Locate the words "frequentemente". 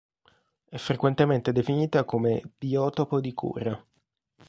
0.77-1.51